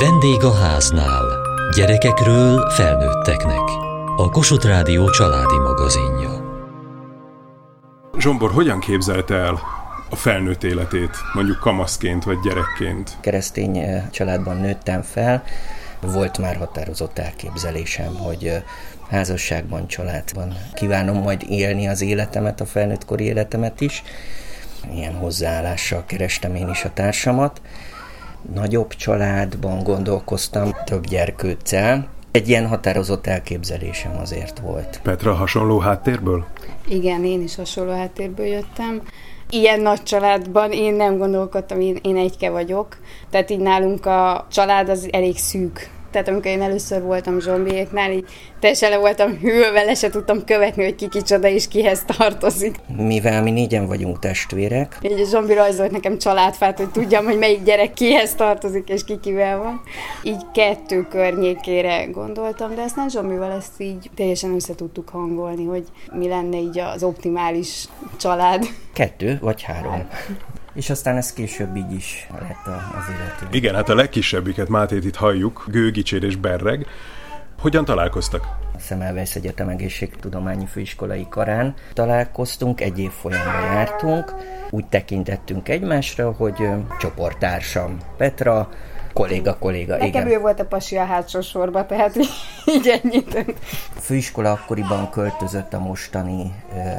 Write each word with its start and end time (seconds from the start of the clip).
Vendég 0.00 0.44
a 0.44 0.54
háznál. 0.54 1.24
Gyerekekről 1.76 2.70
felnőtteknek. 2.70 3.60
A 4.16 4.28
Kossuth 4.30 4.66
Rádió 4.66 5.10
családi 5.10 5.58
magazinja. 5.58 6.30
Zsombor, 8.18 8.50
hogyan 8.50 8.80
képzelte 8.80 9.34
el 9.34 9.60
a 10.10 10.16
felnőtt 10.16 10.64
életét, 10.64 11.10
mondjuk 11.34 11.58
kamaszként 11.58 12.24
vagy 12.24 12.40
gyerekként? 12.40 13.16
Keresztény 13.20 14.02
családban 14.10 14.56
nőttem 14.56 15.02
fel, 15.02 15.42
volt 16.00 16.38
már 16.38 16.56
határozott 16.56 17.18
elképzelésem, 17.18 18.14
hogy 18.14 18.62
házasságban, 19.10 19.86
családban 19.86 20.54
kívánom 20.74 21.22
majd 21.22 21.44
élni 21.48 21.88
az 21.88 22.00
életemet, 22.00 22.60
a 22.60 22.66
felnőttkori 22.66 23.24
életemet 23.24 23.80
is. 23.80 24.02
Ilyen 24.94 25.14
hozzáállással 25.14 26.04
kerestem 26.06 26.54
én 26.54 26.68
is 26.68 26.84
a 26.84 26.92
társamat. 26.92 27.60
Nagyobb 28.54 28.94
családban 28.94 29.82
gondolkoztam, 29.82 30.70
több 30.84 31.06
gyerkőccel. 31.06 32.08
Egy 32.30 32.48
ilyen 32.48 32.66
határozott 32.66 33.26
elképzelésem 33.26 34.18
azért 34.20 34.58
volt. 34.58 35.00
Petra 35.02 35.34
hasonló 35.34 35.78
háttérből? 35.78 36.44
Igen, 36.88 37.24
én 37.24 37.42
is 37.42 37.54
hasonló 37.56 37.92
háttérből 37.92 38.46
jöttem. 38.46 39.02
Ilyen 39.50 39.80
nagy 39.80 40.02
családban 40.02 40.72
én 40.72 40.94
nem 40.94 41.18
gondolkodtam, 41.18 41.80
én, 41.80 41.98
én 42.02 42.16
egyke 42.16 42.50
vagyok. 42.50 42.96
Tehát 43.30 43.50
így 43.50 43.60
nálunk 43.60 44.06
a 44.06 44.46
család 44.50 44.88
az 44.88 45.08
elég 45.10 45.38
szűk 45.38 45.90
tehát 46.10 46.28
amikor 46.28 46.50
én 46.50 46.62
először 46.62 47.02
voltam 47.02 47.40
zsombiéknál, 47.40 48.12
így 48.12 48.24
teljesen 48.60 48.90
le 48.90 48.98
voltam 48.98 49.38
hűlve, 49.38 49.82
le 49.82 49.94
se 49.94 50.10
tudtam 50.10 50.44
követni, 50.44 50.84
hogy 50.84 50.94
ki 50.94 51.08
kicsoda 51.08 51.48
és 51.48 51.68
kihez 51.68 52.04
tartozik. 52.16 52.76
Mivel 52.96 53.42
mi 53.42 53.50
négyen 53.50 53.86
vagyunk 53.86 54.18
testvérek. 54.18 54.98
Így 55.02 55.20
a 55.20 55.24
zsombi 55.24 55.54
rajzolt 55.54 55.90
nekem 55.90 56.18
családfát, 56.18 56.78
hogy 56.78 56.90
tudjam, 56.90 57.24
hogy 57.24 57.38
melyik 57.38 57.62
gyerek 57.62 57.92
kihez 57.92 58.34
tartozik 58.34 58.88
és 58.88 59.04
ki 59.04 59.18
kivel 59.20 59.58
van. 59.58 59.80
Így 60.22 60.42
kettő 60.52 61.02
környékére 61.02 62.04
gondoltam, 62.04 62.74
de 62.74 62.82
aztán 62.82 63.08
zsombival 63.08 63.52
ezt 63.52 63.80
így 63.80 64.10
teljesen 64.14 64.54
össze 64.54 64.74
tudtuk 64.74 65.08
hangolni, 65.08 65.64
hogy 65.64 65.84
mi 66.12 66.28
lenne 66.28 66.56
így 66.56 66.78
az 66.78 67.02
optimális 67.02 67.84
család. 68.16 68.66
Kettő 68.92 69.38
vagy 69.40 69.62
három. 69.62 70.08
És 70.78 70.90
aztán 70.90 71.16
ez 71.16 71.32
később 71.32 71.76
így 71.76 71.92
is 71.92 72.28
lett 72.32 72.66
az 72.66 73.04
életünk. 73.18 73.54
Igen, 73.54 73.74
hát 73.74 73.88
a 73.88 73.94
legkisebbiket, 73.94 74.68
Mátét 74.68 75.04
itt 75.04 75.16
halljuk, 75.16 75.64
Gőgicsér 75.68 76.22
és 76.22 76.36
Berreg. 76.36 76.86
Hogyan 77.58 77.84
találkoztak? 77.84 78.42
A 78.74 78.78
Szemelweis 78.78 79.34
Egyetem 79.34 79.68
Egészségtudományi 79.68 80.66
Főiskolai 80.66 81.26
Karán 81.30 81.74
találkoztunk, 81.92 82.80
egy 82.80 82.98
év 82.98 83.10
folyamra 83.10 83.60
jártunk. 83.60 84.34
Úgy 84.70 84.86
tekintettünk 84.86 85.68
egymásra, 85.68 86.32
hogy 86.32 86.68
csoporttársam 86.98 87.96
Petra, 88.16 88.68
kolléga, 89.18 89.58
kolléga, 89.58 89.96
Nekem 89.96 90.08
igen. 90.08 90.38
ő 90.38 90.40
volt 90.40 90.60
a 90.60 90.64
pasi 90.64 90.96
a 90.96 91.04
hátsó 91.04 91.40
sorba, 91.40 91.86
tehát 91.86 92.16
így 92.74 93.00
ennyit. 93.02 93.44
A 93.96 94.00
főiskola 94.00 94.50
akkoriban 94.50 95.10
költözött 95.10 95.72
a 95.72 95.78
mostani 95.78 96.52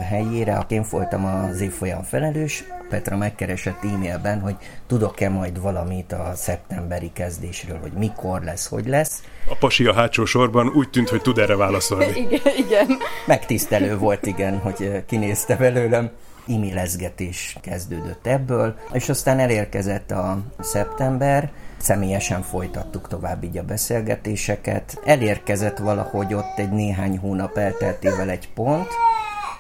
helyére. 0.09 0.66
Én 0.67 0.86
voltam 0.90 1.25
az 1.25 1.62
évfolyam 1.62 2.03
felelős. 2.03 2.64
Petra 2.90 3.17
megkeresett 3.17 3.84
e-mailben, 3.84 4.40
hogy 4.40 4.56
tudok-e 4.88 5.30
majd 5.30 5.62
valamit 5.62 6.12
a 6.12 6.31
szeptemberi 6.36 7.12
kezdésről, 7.14 7.80
hogy 7.81 7.92
mikor 7.92 8.42
lesz, 8.44 8.67
hogy 8.67 8.88
lesz. 8.88 9.23
A 9.50 9.56
pasi 9.59 9.86
a 9.86 9.94
hátsó 9.94 10.25
sorban 10.25 10.67
úgy 10.67 10.90
tűnt, 10.90 11.09
hogy 11.09 11.22
tud 11.22 11.38
erre 11.38 11.56
válaszolni. 11.56 12.06
igen, 12.30 12.42
igen. 12.58 12.88
Megtisztelő 13.25 13.97
volt, 13.97 14.25
igen, 14.25 14.58
hogy 14.58 15.03
kinézte 15.06 15.56
belőlem 15.56 16.09
e-mailezgetés 16.47 17.58
kezdődött 17.62 18.28
ebből, 18.28 18.75
és 18.92 19.09
aztán 19.09 19.40
elérkezett 19.40 20.12
a 20.12 20.38
szeptember, 20.59 21.52
személyesen 21.81 22.41
folytattuk 22.41 23.08
tovább 23.08 23.44
így 23.44 23.58
a 23.58 23.63
beszélgetéseket. 23.63 24.99
Elérkezett 25.05 25.77
valahogy 25.77 26.33
ott 26.33 26.58
egy 26.58 26.72
néhány 26.72 27.17
hónap 27.17 27.58
elteltével 27.58 28.30
egy 28.30 28.49
pont, 28.53 28.88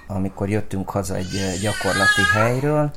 amikor 0.07 0.49
jöttünk 0.49 0.89
haza 0.89 1.15
egy 1.15 1.59
gyakorlati 1.61 2.21
helyről, 2.33 2.91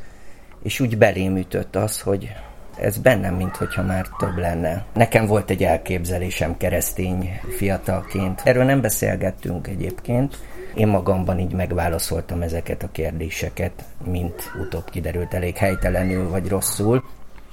és 0.62 0.81
úgy 0.81 0.99
belém 0.99 1.37
ütött 1.37 1.77
az, 1.77 2.00
hogy 2.00 2.33
ez 2.78 2.99
bennem, 2.99 3.34
mintha 3.34 3.83
már 3.83 4.06
több 4.19 4.37
lenne. 4.37 4.84
Nekem 4.93 5.27
volt 5.27 5.50
egy 5.50 5.62
elképzelésem 5.65 6.56
keresztény 6.56 7.41
fiatalként. 7.56 8.41
Erről 8.44 8.65
nem 8.65 8.81
beszélgettünk 8.81 9.66
egyébként. 9.66 10.39
Én 10.75 10.89
magamban 10.89 11.39
így 11.39 11.53
megválaszoltam 11.53 12.43
ezeket 12.43 12.83
a 12.83 12.89
kérdéseket, 12.93 13.84
mint 14.04 14.53
utóbb 14.60 14.91
kiderült 14.91 15.34
elég 15.34 15.56
helytelenül 15.56 16.28
vagy 16.28 16.49
rosszul. 16.49 17.04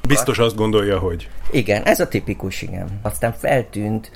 Biztos 0.09 0.40
azt 0.40 0.56
gondolja, 0.56 1.00
hogy... 1.00 1.30
Igen, 1.52 1.84
ez 1.84 2.00
a 2.00 2.08
tipikus, 2.08 2.62
igen. 2.62 3.00
Aztán 3.02 3.34
feltűnt, 3.34 4.12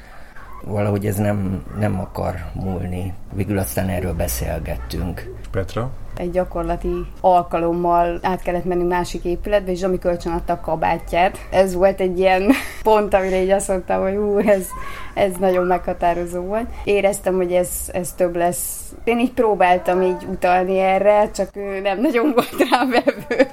valahogy 0.65 1.05
ez 1.05 1.15
nem, 1.15 1.63
nem 1.79 1.99
akar 1.99 2.35
múlni. 2.53 3.13
Végül 3.33 3.57
aztán 3.57 3.89
erről 3.89 4.13
beszélgettünk. 4.13 5.31
Petra? 5.51 5.91
Egy 6.17 6.31
gyakorlati 6.31 6.93
alkalommal 7.21 8.19
át 8.21 8.41
kellett 8.41 8.65
menni 8.65 8.83
másik 8.83 9.23
épületbe, 9.23 9.71
és 9.71 9.79
Zsomi 9.79 9.99
kölcsön 9.99 10.31
adta 10.31 10.53
a 10.53 10.59
kabátját. 10.59 11.37
Ez 11.51 11.73
volt 11.73 11.99
egy 11.99 12.19
ilyen 12.19 12.51
pont, 12.83 13.13
amire 13.13 13.41
így 13.41 13.49
azt 13.49 13.67
mondtam, 13.67 14.01
hogy 14.01 14.15
hú, 14.15 14.37
ez, 14.37 14.67
ez 15.13 15.31
nagyon 15.39 15.65
meghatározó 15.65 16.41
volt. 16.41 16.67
Éreztem, 16.83 17.35
hogy 17.35 17.51
ez, 17.51 17.69
ez 17.91 18.11
több 18.11 18.35
lesz. 18.35 18.93
Én 19.03 19.19
így 19.19 19.31
próbáltam 19.31 20.01
így 20.01 20.25
utalni 20.29 20.79
erre, 20.79 21.31
csak 21.31 21.55
ő 21.55 21.79
nem 21.79 22.01
nagyon 22.01 22.31
volt 22.33 22.69
rá 22.69 22.85
vevő. 22.85 23.47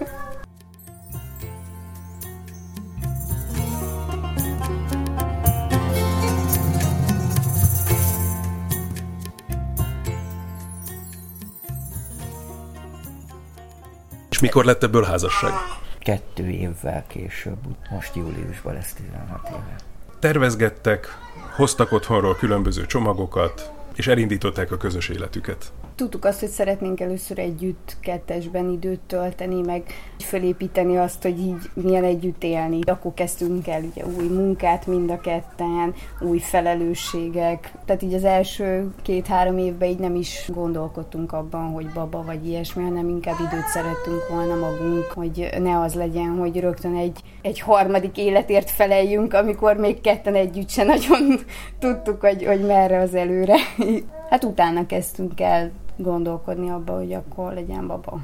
Mikor 14.40 14.64
lett 14.64 14.82
ebből 14.82 15.02
házasság? 15.02 15.52
Kettő 15.98 16.48
évvel 16.48 17.04
később, 17.06 17.58
most 17.90 18.14
júliusban 18.14 18.74
lesz 18.74 18.92
16 18.92 19.48
éve. 19.48 19.76
Tervezgettek, 20.18 21.18
hoztak 21.56 21.92
otthonról 21.92 22.36
különböző 22.36 22.86
csomagokat, 22.86 23.72
és 23.94 24.06
elindították 24.06 24.72
a 24.72 24.76
közös 24.76 25.08
életüket. 25.08 25.72
Tudtuk 26.00 26.24
azt, 26.24 26.40
hogy 26.40 26.48
szeretnénk 26.48 27.00
először 27.00 27.38
együtt 27.38 27.96
kettesben 28.00 28.70
időt 28.70 29.00
tölteni, 29.06 29.60
meg 29.60 29.82
fölépíteni 30.18 30.96
azt, 30.96 31.22
hogy 31.22 31.38
így 31.38 31.70
milyen 31.74 32.04
együtt 32.04 32.44
élni. 32.44 32.78
Akkor 32.86 33.14
kezdtünk 33.14 33.66
el 33.68 33.82
ugye 33.82 34.04
új 34.06 34.26
munkát 34.26 34.86
mind 34.86 35.10
a 35.10 35.20
ketten, 35.20 35.94
új 36.20 36.38
felelősségek. 36.38 37.72
Tehát 37.84 38.02
így 38.02 38.14
az 38.14 38.24
első 38.24 38.90
két-három 39.02 39.58
évben 39.58 39.88
így 39.88 39.98
nem 39.98 40.14
is 40.14 40.50
gondolkodtunk 40.54 41.32
abban, 41.32 41.72
hogy 41.72 41.86
baba 41.86 42.22
vagy 42.22 42.46
ilyesmi, 42.46 42.82
hanem 42.82 43.08
inkább 43.08 43.38
időt 43.38 43.66
szerettünk 43.66 44.28
volna 44.30 44.54
magunk, 44.54 45.04
hogy 45.04 45.48
ne 45.58 45.78
az 45.78 45.94
legyen, 45.94 46.36
hogy 46.38 46.60
rögtön 46.60 46.96
egy, 46.96 47.20
egy 47.42 47.60
harmadik 47.60 48.16
életért 48.16 48.70
feleljünk, 48.70 49.34
amikor 49.34 49.76
még 49.76 50.00
ketten 50.00 50.34
együtt 50.34 50.70
se 50.70 50.84
nagyon 50.84 51.40
tudtuk, 51.78 52.20
hogy, 52.20 52.44
hogy 52.44 52.60
merre 52.60 52.98
az 52.98 53.14
előre. 53.14 53.56
Hát 54.30 54.44
utána 54.44 54.86
kezdtünk 54.86 55.40
el 55.40 55.70
gondolkodni 56.02 56.70
abba, 56.70 56.96
hogy 56.96 57.12
akkor 57.12 57.52
legyen 57.52 57.86
baba. 57.86 58.20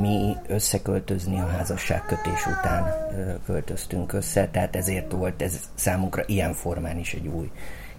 Mi 0.00 0.36
összeköltözni 0.48 1.40
a 1.40 1.46
házasságkötés 1.46 2.46
után 2.46 2.84
költöztünk 3.44 4.12
össze, 4.12 4.48
tehát 4.48 4.76
ezért 4.76 5.12
volt 5.12 5.42
ez 5.42 5.60
számunkra 5.74 6.22
ilyen 6.26 6.52
formán 6.52 6.98
is 6.98 7.14
egy 7.14 7.26
új 7.26 7.50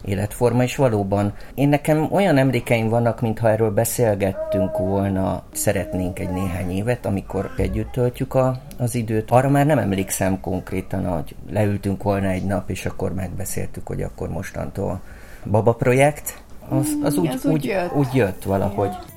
életforma, 0.06 0.64
és 0.64 0.76
valóban 0.76 1.34
én 1.54 1.70
nekem 1.70 2.08
olyan 2.12 2.38
emlékeim 2.38 2.90
vannak, 2.90 3.22
mintha 3.22 3.50
erről 3.50 3.72
beszélgettünk 3.72 4.78
volna, 4.78 5.44
szeretnénk 5.52 6.20
egy 6.20 6.30
néhány 6.30 6.72
évet, 6.72 7.06
amikor 7.06 7.52
együtt 7.58 7.92
töltjük 7.92 8.34
a, 8.34 8.62
az 8.78 8.96
időt. 8.96 9.32
Arra 9.32 9.50
már 9.50 9.66
nem 9.66 9.78
emlékszem 9.78 10.40
konkrétan, 10.40 11.06
hogy 11.06 11.36
leültünk 11.50 12.04
volna 12.04 12.28
egy 12.28 12.46
nap, 12.46 12.70
és 12.70 12.86
akkor 12.86 13.14
megbeszéltük, 13.14 13.88
hogy 13.88 14.02
akkor 14.02 14.30
mostantól 14.30 15.02
baba 15.46 15.74
projekt, 15.74 16.44
az, 16.70 16.88
az, 17.04 17.18
úgy, 17.18 17.28
az 17.28 17.46
úgy, 17.46 17.54
úgy, 17.54 17.64
jött. 17.66 17.96
úgy 17.96 18.14
jött 18.14 18.44
valahogy. 18.44 18.88
Igen. 18.88 19.17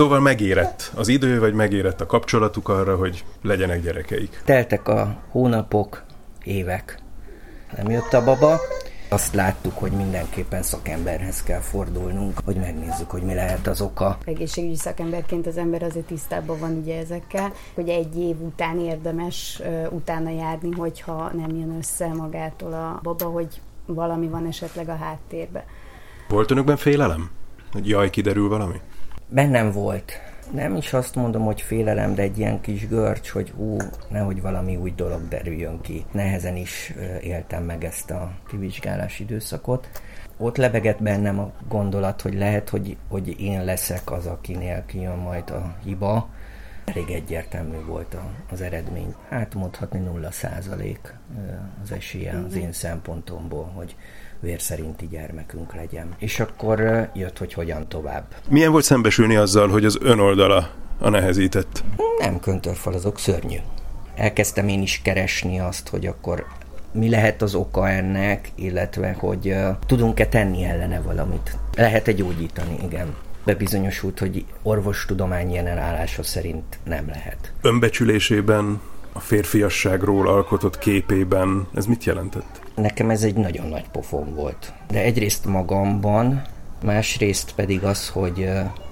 Szóval 0.00 0.20
megérett 0.20 0.92
az 0.94 1.08
idő, 1.08 1.40
vagy 1.40 1.54
megérett 1.54 2.00
a 2.00 2.06
kapcsolatuk 2.06 2.68
arra, 2.68 2.96
hogy 2.96 3.24
legyenek 3.42 3.82
gyerekeik? 3.82 4.42
Teltek 4.44 4.88
a 4.88 5.16
hónapok, 5.28 6.04
évek. 6.44 6.98
Nem 7.76 7.90
jött 7.90 8.12
a 8.12 8.24
baba. 8.24 8.58
Azt 9.08 9.34
láttuk, 9.34 9.78
hogy 9.78 9.92
mindenképpen 9.92 10.62
szakemberhez 10.62 11.42
kell 11.42 11.60
fordulnunk, 11.60 12.40
hogy 12.44 12.56
megnézzük, 12.56 13.10
hogy 13.10 13.22
mi 13.22 13.34
lehet 13.34 13.66
az 13.66 13.80
oka. 13.80 14.18
Egészségügyi 14.24 14.76
szakemberként 14.76 15.46
az 15.46 15.56
ember 15.56 15.82
azért 15.82 16.06
tisztában 16.06 16.58
van 16.58 16.72
ugye 16.82 16.98
ezekkel, 16.98 17.52
hogy 17.74 17.88
egy 17.88 18.18
év 18.18 18.40
után 18.40 18.78
érdemes 18.78 19.60
uh, 19.62 19.92
utána 19.92 20.30
járni, 20.30 20.70
hogyha 20.70 21.30
nem 21.34 21.56
jön 21.56 21.76
össze 21.78 22.06
magától 22.06 22.72
a 22.72 23.00
baba, 23.02 23.24
hogy 23.24 23.60
valami 23.86 24.28
van 24.28 24.46
esetleg 24.46 24.88
a 24.88 24.96
háttérben. 24.96 25.62
Volt 26.28 26.50
önökben 26.50 26.76
félelem? 26.76 27.30
Hogy 27.72 27.88
jaj, 27.88 28.10
kiderül 28.10 28.48
valami? 28.48 28.80
Bennem 29.32 29.72
volt. 29.72 30.12
Nem 30.52 30.76
is 30.76 30.92
azt 30.92 31.14
mondom, 31.14 31.44
hogy 31.44 31.60
félelem, 31.60 32.14
de 32.14 32.22
egy 32.22 32.38
ilyen 32.38 32.60
kis 32.60 32.88
görcs, 32.88 33.28
hogy 33.28 33.52
ú, 33.56 33.76
nehogy 34.08 34.40
valami 34.40 34.76
új 34.76 34.92
dolog 34.96 35.28
derüljön 35.28 35.80
ki. 35.80 36.04
Nehezen 36.12 36.56
is 36.56 36.94
éltem 37.20 37.64
meg 37.64 37.84
ezt 37.84 38.10
a 38.10 38.32
kivizsgálás 38.48 39.18
időszakot. 39.18 39.88
Ott 40.36 40.56
lebegett 40.56 41.02
bennem 41.02 41.38
a 41.38 41.52
gondolat, 41.68 42.20
hogy 42.20 42.34
lehet, 42.34 42.68
hogy, 42.68 42.96
hogy 43.08 43.40
én 43.40 43.64
leszek 43.64 44.10
az, 44.10 44.26
akinél 44.26 44.84
kijön 44.86 45.18
majd 45.18 45.50
a 45.50 45.74
hiba. 45.84 46.28
Elég 46.84 47.10
egyértelmű 47.10 47.84
volt 47.86 48.16
az 48.50 48.60
eredmény. 48.60 49.14
Hát 49.28 49.54
mondhatni 49.54 49.98
nulla 49.98 50.30
százalék 50.30 51.14
az 51.82 51.92
esélye 51.92 52.42
az 52.46 52.56
én 52.56 52.72
szempontomból, 52.72 53.72
hogy 53.74 53.96
vérszerinti 54.40 55.08
gyermekünk 55.08 55.74
legyen. 55.74 56.14
És 56.18 56.40
akkor 56.40 57.08
jött, 57.14 57.38
hogy 57.38 57.52
hogyan 57.52 57.88
tovább. 57.88 58.24
Milyen 58.48 58.70
volt 58.70 58.84
szembesülni 58.84 59.36
azzal, 59.36 59.68
hogy 59.68 59.84
az 59.84 59.98
ön 60.00 60.18
oldala 60.18 60.70
a 60.98 61.08
nehezített? 61.08 61.84
Nem 62.18 62.40
köntörfalazok, 62.40 63.18
szörnyű. 63.18 63.56
Elkezdtem 64.14 64.68
én 64.68 64.82
is 64.82 65.00
keresni 65.04 65.60
azt, 65.60 65.88
hogy 65.88 66.06
akkor 66.06 66.46
mi 66.92 67.08
lehet 67.08 67.42
az 67.42 67.54
oka 67.54 67.88
ennek, 67.88 68.50
illetve 68.54 69.12
hogy 69.18 69.46
uh, 69.46 69.68
tudunk-e 69.86 70.26
tenni 70.26 70.64
ellene 70.64 71.00
valamit. 71.00 71.56
Lehet-e 71.76 72.12
gyógyítani, 72.12 72.76
igen. 72.84 73.14
Bebizonyosult, 73.44 74.18
hogy 74.18 74.44
orvostudomány 74.62 75.50
ilyen 75.50 75.66
állása 75.66 76.22
szerint 76.22 76.78
nem 76.84 77.08
lehet. 77.08 77.52
Önbecsülésében, 77.60 78.80
a 79.12 79.20
férfiasságról 79.20 80.28
alkotott 80.28 80.78
képében 80.78 81.68
ez 81.74 81.86
mit 81.86 82.04
jelentett? 82.04 82.60
Nekem 82.74 83.10
ez 83.10 83.22
egy 83.22 83.34
nagyon 83.34 83.68
nagy 83.68 83.88
pofon 83.88 84.34
volt. 84.34 84.72
De 84.90 85.02
egyrészt 85.02 85.44
magamban, 85.44 86.42
másrészt 86.82 87.54
pedig 87.54 87.84
az, 87.84 88.08
hogy 88.08 88.48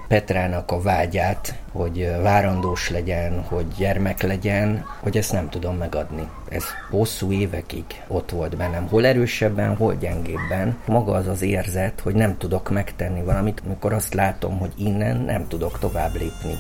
Petrának 0.09 0.71
a 0.71 0.81
vágyát, 0.81 1.55
hogy 1.73 2.11
várandós 2.23 2.91
legyen, 2.91 3.43
hogy 3.43 3.67
gyermek 3.77 4.23
legyen, 4.23 4.85
hogy 5.01 5.17
ezt 5.17 5.33
nem 5.33 5.49
tudom 5.49 5.77
megadni. 5.77 6.29
Ez 6.49 6.65
hosszú 6.91 7.33
évekig 7.33 7.85
ott 8.07 8.31
volt 8.31 8.57
bennem, 8.57 8.87
hol 8.87 9.07
erősebben, 9.07 9.77
hol 9.77 9.95
gyengébben. 9.95 10.77
Maga 10.87 11.13
az 11.13 11.27
az 11.27 11.43
érzet, 11.43 12.01
hogy 12.01 12.15
nem 12.15 12.37
tudok 12.37 12.71
megtenni 12.71 13.23
valamit, 13.23 13.63
amikor 13.67 13.93
azt 13.93 14.15
látom, 14.15 14.59
hogy 14.59 14.73
innen 14.77 15.17
nem 15.17 15.49
tudok 15.49 15.79
tovább 15.79 16.15
lépni. 16.15 16.55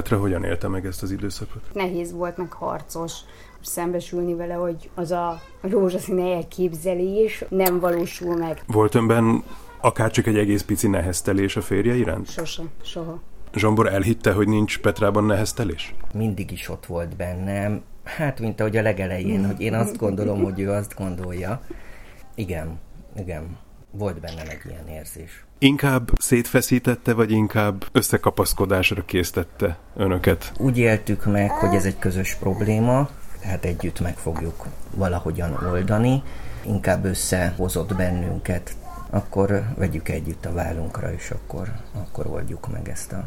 Petra 0.00 0.18
hogyan 0.18 0.44
élte 0.44 0.68
meg 0.68 0.86
ezt 0.86 1.02
az 1.02 1.10
időszakot? 1.10 1.62
Nehéz 1.72 2.12
volt, 2.12 2.36
meg 2.36 2.52
harcos 2.52 3.12
szembesülni 3.60 4.34
vele, 4.34 4.54
hogy 4.54 4.90
az 4.94 5.10
a 5.10 5.40
rózsaszín 5.60 6.18
elképzelés 6.18 7.44
nem 7.48 7.80
valósul 7.80 8.36
meg. 8.36 8.62
Volt 8.66 8.94
önben 8.94 9.42
akár 9.80 10.10
csak 10.10 10.26
egy 10.26 10.38
egész 10.38 10.62
pici 10.62 10.88
neheztelés 10.88 11.56
a 11.56 11.60
férje 11.60 11.94
iránt? 11.94 12.30
Sose, 12.30 12.62
soha. 12.82 13.20
Zsombor 13.54 13.92
elhitte, 13.92 14.32
hogy 14.32 14.48
nincs 14.48 14.78
Petrában 14.78 15.24
neheztelés? 15.24 15.94
Mindig 16.14 16.50
is 16.50 16.68
ott 16.68 16.86
volt 16.86 17.16
bennem. 17.16 17.82
Hát, 18.04 18.40
mint 18.40 18.60
ahogy 18.60 18.76
a 18.76 18.82
legelején, 18.82 19.46
hogy 19.46 19.60
én 19.60 19.74
azt 19.74 19.96
gondolom, 19.96 20.42
hogy 20.42 20.60
ő 20.60 20.70
azt 20.70 20.94
gondolja. 20.96 21.60
Igen, 22.34 22.78
igen, 23.16 23.56
volt 23.90 24.20
bennem 24.20 24.48
egy 24.48 24.60
ilyen 24.68 24.88
érzés. 24.88 25.44
Inkább 25.58 26.10
szétfeszítette, 26.20 27.12
vagy 27.12 27.30
inkább 27.30 27.84
összekapaszkodásra 27.92 29.04
késztette 29.04 29.78
önöket? 29.96 30.52
Úgy 30.58 30.78
éltük 30.78 31.24
meg, 31.24 31.50
hogy 31.50 31.74
ez 31.74 31.84
egy 31.84 31.98
közös 31.98 32.34
probléma, 32.34 33.08
tehát 33.40 33.64
együtt 33.64 34.00
meg 34.00 34.16
fogjuk 34.16 34.66
valahogyan 34.94 35.58
oldani. 35.72 36.22
Inkább 36.66 37.04
összehozott 37.04 37.96
bennünket, 37.96 38.76
akkor 39.10 39.62
vegyük 39.76 40.08
együtt 40.08 40.44
a 40.44 40.52
vállunkra, 40.52 41.12
és 41.12 41.30
akkor, 41.30 41.72
akkor 41.92 42.26
oldjuk 42.26 42.72
meg 42.72 42.88
ezt 42.88 43.12
a, 43.12 43.24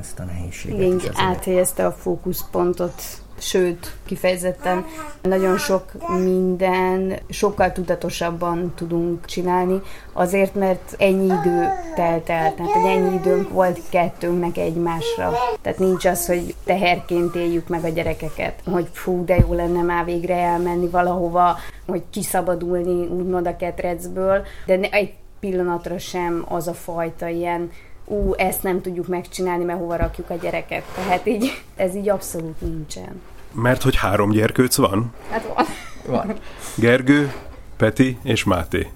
ezt 0.00 0.18
a 0.18 0.24
nehézséget. 0.24 0.80
Igen, 0.80 1.00
áthelyezte 1.14 1.86
a 1.86 1.92
fókuszpontot 1.92 3.02
sőt, 3.38 3.96
kifejezetten 4.04 4.84
nagyon 5.22 5.58
sok 5.58 5.92
minden 6.22 7.18
sokkal 7.28 7.72
tudatosabban 7.72 8.72
tudunk 8.74 9.24
csinálni, 9.24 9.80
azért, 10.12 10.54
mert 10.54 10.94
ennyi 10.98 11.24
idő 11.24 11.68
telt 11.94 12.28
el, 12.28 12.54
tehát 12.54 12.72
hogy 12.72 12.90
ennyi 12.90 13.14
időnk 13.14 13.50
volt 13.50 13.80
kettőnknek 13.88 14.56
egymásra. 14.56 15.32
Tehát 15.60 15.78
nincs 15.78 16.04
az, 16.04 16.26
hogy 16.26 16.54
teherként 16.64 17.34
éljük 17.34 17.68
meg 17.68 17.84
a 17.84 17.88
gyerekeket, 17.88 18.60
hogy 18.64 18.88
fú, 18.92 19.24
de 19.24 19.36
jó 19.36 19.52
lenne 19.52 19.82
már 19.82 20.04
végre 20.04 20.36
elmenni 20.36 20.88
valahova, 20.88 21.58
hogy 21.86 22.02
kiszabadulni 22.10 23.06
úgymond 23.06 23.46
a 23.46 23.56
ketrecből, 23.56 24.42
de 24.66 24.78
egy 24.80 25.14
pillanatra 25.40 25.98
sem 25.98 26.44
az 26.48 26.68
a 26.68 26.74
fajta 26.74 27.28
ilyen 27.28 27.70
ú, 28.04 28.34
ezt 28.34 28.62
nem 28.62 28.80
tudjuk 28.80 29.06
megcsinálni, 29.06 29.64
mert 29.64 29.78
hova 29.78 29.96
rakjuk 29.96 30.30
a 30.30 30.34
gyereket. 30.34 30.82
Tehát 30.94 31.26
így, 31.26 31.62
ez 31.76 31.94
így 31.94 32.08
abszolút 32.08 32.60
nincsen. 32.60 33.20
Mert 33.52 33.82
hogy 33.82 33.96
három 33.96 34.30
gyerkőc 34.30 34.76
van? 34.76 35.12
Hát 35.30 35.46
van. 35.54 35.66
Van. 36.06 36.34
Gergő, 36.76 37.32
Peti 37.76 38.18
és 38.22 38.44
Máté. 38.44 38.90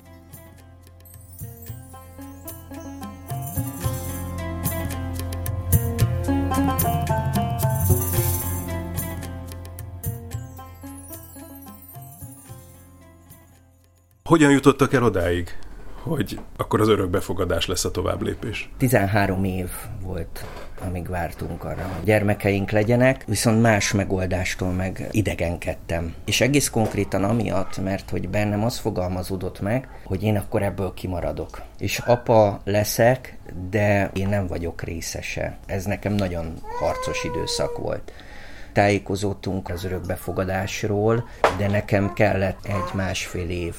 Hogyan 14.25 14.51
jutottak 14.51 14.93
el 14.93 15.03
odáig? 15.03 15.59
Hogy 16.09 16.41
akkor 16.57 16.81
az 16.81 16.89
örökbefogadás 16.89 17.67
lesz 17.67 17.85
a 17.85 17.91
tovább 17.91 18.23
lépés. 18.23 18.71
13 18.77 19.45
év 19.45 19.71
volt 20.03 20.45
amíg 20.87 21.09
vártunk 21.09 21.65
arra, 21.65 21.83
hogy 21.83 22.05
gyermekeink 22.05 22.71
legyenek, 22.71 23.25
viszont 23.27 23.63
más 23.63 23.93
megoldástól 23.93 24.73
meg 24.73 25.09
idegenkedtem. 25.11 26.15
És 26.25 26.41
egész 26.41 26.69
konkrétan 26.69 27.25
amiatt, 27.25 27.83
mert 27.83 28.11
hogy 28.11 28.29
bennem 28.29 28.65
az 28.65 28.79
fogalmazódott 28.79 29.61
meg, 29.61 29.89
hogy 30.05 30.23
én 30.23 30.37
akkor 30.37 30.63
ebből 30.63 30.95
kimaradok. 30.95 31.63
És 31.79 31.99
apa 31.99 32.61
leszek, 32.65 33.39
de 33.71 34.11
én 34.15 34.29
nem 34.29 34.47
vagyok 34.47 34.83
részese. 34.83 35.59
Ez 35.67 35.85
nekem 35.85 36.13
nagyon 36.13 36.55
harcos 36.81 37.25
időszak 37.25 37.79
volt 37.79 38.13
tájékozottunk 38.73 39.69
az 39.69 39.85
örökbefogadásról, 39.85 41.29
de 41.59 41.69
nekem 41.69 42.13
kellett 42.13 42.65
egy 42.65 42.95
másfél 42.95 43.49
év 43.49 43.75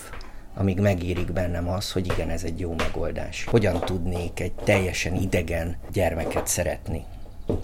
amíg 0.55 0.79
megérik 0.79 1.33
bennem 1.33 1.69
az, 1.69 1.91
hogy 1.91 2.05
igen, 2.05 2.29
ez 2.29 2.43
egy 2.43 2.59
jó 2.59 2.75
megoldás. 2.77 3.45
Hogyan 3.45 3.79
tudnék 3.79 4.39
egy 4.39 4.53
teljesen 4.53 5.15
idegen 5.15 5.77
gyermeket 5.91 6.47
szeretni? 6.47 7.03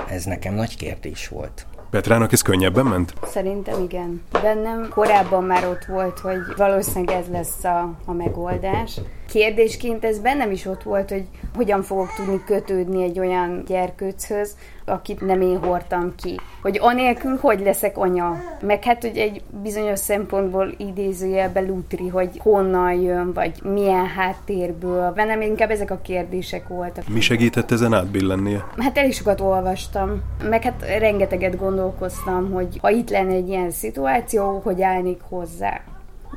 Ez 0.10 0.24
nekem 0.24 0.54
nagy 0.54 0.78
kérdés 0.78 1.28
volt. 1.28 1.66
Petrának 1.90 2.32
ez 2.32 2.42
könnyebben 2.42 2.86
ment? 2.86 3.14
Szerintem 3.24 3.84
igen. 3.84 4.22
Bennem 4.32 4.90
korábban 4.90 5.44
már 5.44 5.68
ott 5.68 5.86
volt, 5.86 6.20
hogy 6.20 6.38
valószínűleg 6.58 7.16
ez 7.16 7.28
lesz 7.32 7.64
a, 7.64 7.96
a 8.06 8.14
megoldás. 8.14 9.00
Kérdésként 9.28 10.06
ez 10.06 10.20
bennem 10.20 10.52
is 10.52 10.66
ott 10.66 10.84
volt, 10.84 11.10
hogy 11.10 11.28
hogyan 11.56 11.82
fogok 11.82 12.14
tudni 12.16 12.44
kötődni 12.46 13.04
egy 13.04 13.20
olyan 13.20 13.64
gyerkőchöz, 13.68 14.56
akit 14.86 15.26
nem 15.26 15.42
én 15.42 15.58
hordtam 15.58 16.14
ki. 16.16 16.40
Hogy 16.62 16.78
anélkül 16.82 17.38
hogy 17.42 17.60
leszek 17.60 17.98
anya. 17.98 18.38
Meg 18.62 18.84
hát, 18.84 19.02
hogy 19.02 19.18
egy 19.18 19.42
bizonyos 19.62 20.00
szempontból 20.00 20.74
idézőjelbe 20.78 21.62
lútri, 21.62 22.08
hogy 22.08 22.30
honnan 22.38 22.94
jön, 22.94 23.34
vagy 23.34 23.64
milyen 23.64 24.06
háttérből. 24.06 25.12
Bennem 25.12 25.42
inkább 25.42 25.70
ezek 25.70 25.92
a 25.92 26.00
kérdések 26.02 26.68
voltak. 26.68 27.08
Mi 27.08 27.20
segített 27.20 27.72
ezen 27.72 27.94
átbillennie? 27.94 28.66
Hát 28.78 28.98
elég 28.98 29.14
sokat 29.14 29.42
olvastam, 29.42 30.22
meg 30.50 30.64
hát 30.64 30.86
rengeteget 31.00 31.58
gondolkoztam, 31.58 32.52
hogy 32.52 32.78
ha 32.82 32.90
itt 32.90 33.10
lenne 33.10 33.34
egy 33.34 33.48
ilyen 33.48 33.72
szituáció, 33.72 34.62
hogy 34.64 34.82
állnék 34.82 35.22
hozzá. 35.30 35.82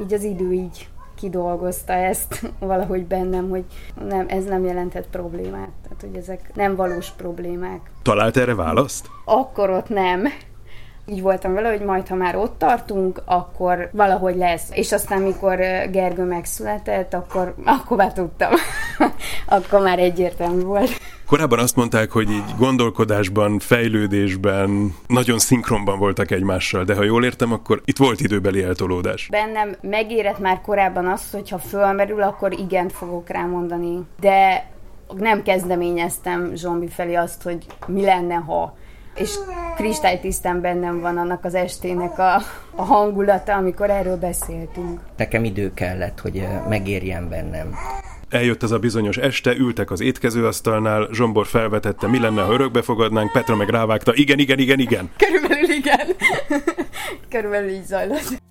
Így 0.00 0.12
az 0.12 0.22
idő 0.22 0.52
így 0.52 0.88
kidolgozta 1.18 1.92
ezt 1.92 2.42
valahogy 2.58 3.06
bennem, 3.06 3.48
hogy 3.48 3.64
nem, 4.08 4.26
ez 4.28 4.44
nem 4.44 4.64
jelentett 4.64 5.08
problémát. 5.10 5.70
Tehát, 5.82 6.00
hogy 6.00 6.16
ezek 6.16 6.50
nem 6.54 6.76
valós 6.76 7.10
problémák. 7.10 7.80
Talált 8.02 8.36
erre 8.36 8.54
választ? 8.54 9.06
Akkor 9.24 9.70
ott 9.70 9.88
nem. 9.88 10.26
Így 11.06 11.22
voltam 11.22 11.54
vele, 11.54 11.68
hogy 11.68 11.80
majd, 11.80 12.08
ha 12.08 12.14
már 12.14 12.36
ott 12.36 12.58
tartunk, 12.58 13.22
akkor 13.24 13.90
valahogy 13.92 14.36
lesz. 14.36 14.68
És 14.72 14.92
aztán, 14.92 15.22
mikor 15.22 15.56
Gergő 15.90 16.24
megszületett, 16.24 17.14
akkor, 17.14 17.54
akkor 17.64 17.96
már 17.96 18.12
tudtam. 18.12 18.52
akkor 19.56 19.80
már 19.80 19.98
egyértelmű 19.98 20.62
volt. 20.62 20.90
Korábban 21.28 21.58
azt 21.58 21.76
mondták, 21.76 22.10
hogy 22.10 22.30
így 22.30 22.54
gondolkodásban, 22.58 23.58
fejlődésben 23.58 24.94
nagyon 25.06 25.38
szinkronban 25.38 25.98
voltak 25.98 26.30
egymással, 26.30 26.84
de 26.84 26.94
ha 26.94 27.02
jól 27.02 27.24
értem, 27.24 27.52
akkor 27.52 27.82
itt 27.84 27.96
volt 27.96 28.20
időbeli 28.20 28.62
eltolódás. 28.62 29.28
Bennem 29.30 29.76
megérett 29.80 30.38
már 30.38 30.60
korábban 30.60 31.06
azt, 31.06 31.32
hogy 31.32 31.48
ha 31.48 31.58
fölmerül, 31.58 32.22
akkor 32.22 32.52
igent 32.52 32.92
fogok 32.92 33.28
rá 33.28 33.46
mondani. 33.46 33.98
De 34.20 34.70
nem 35.16 35.42
kezdeményeztem 35.42 36.52
Zsombi 36.54 36.88
felé 36.88 37.14
azt, 37.14 37.42
hogy 37.42 37.66
mi 37.86 38.04
lenne, 38.04 38.34
ha 38.34 38.76
és 39.14 39.34
kristálytisztán 39.76 40.60
bennem 40.60 41.00
van 41.00 41.16
annak 41.16 41.44
az 41.44 41.54
estének 41.54 42.18
a, 42.18 42.34
a 42.74 42.82
hangulata, 42.82 43.54
amikor 43.54 43.90
erről 43.90 44.16
beszéltünk. 44.16 45.00
Nekem 45.16 45.44
idő 45.44 45.74
kellett, 45.74 46.20
hogy 46.20 46.46
megérjen 46.68 47.28
bennem. 47.28 47.74
Eljött 48.28 48.62
ez 48.62 48.70
a 48.70 48.78
bizonyos 48.78 49.16
este, 49.16 49.56
ültek 49.56 49.90
az 49.90 50.00
étkezőasztalnál, 50.00 51.08
Zsombor 51.12 51.46
felvetette, 51.46 52.06
mi 52.06 52.18
lenne, 52.18 52.42
ha 52.42 52.52
örökbe 52.52 52.82
fogadnánk, 52.82 53.32
Petra 53.32 53.56
meg 53.56 53.68
rávágta, 53.68 54.14
igen, 54.14 54.38
igen, 54.38 54.58
igen, 54.58 54.78
igen. 54.78 55.10
Körülbelül 55.16 55.70
igen. 55.70 56.06
Körülbelül 57.28 57.70
így 57.70 57.84
zajlott. 57.84 58.46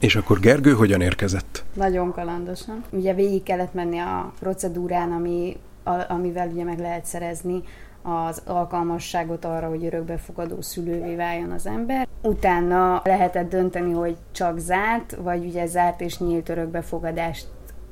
És 0.00 0.16
akkor 0.16 0.40
Gergő 0.40 0.72
hogyan 0.72 1.00
érkezett? 1.00 1.64
Nagyon 1.74 2.12
kalandosan. 2.12 2.84
Ugye 2.90 3.14
végig 3.14 3.42
kellett 3.42 3.74
menni 3.74 3.98
a 3.98 4.32
procedúrán, 4.38 5.12
ami, 5.12 5.56
a, 5.82 6.12
amivel 6.12 6.48
ugye 6.48 6.64
meg 6.64 6.78
lehet 6.78 7.04
szerezni 7.04 7.62
az 8.02 8.42
alkalmasságot 8.46 9.44
arra, 9.44 9.68
hogy 9.68 9.84
örökbefogadó 9.84 10.60
szülővé 10.60 11.14
váljon 11.14 11.50
az 11.50 11.66
ember. 11.66 12.08
Utána 12.22 13.00
lehetett 13.04 13.50
dönteni, 13.50 13.92
hogy 13.92 14.16
csak 14.32 14.58
zárt, 14.58 15.16
vagy 15.22 15.44
ugye 15.44 15.66
zárt 15.66 16.00
és 16.00 16.18
nyílt 16.18 16.48
örökbefogadást 16.48 17.46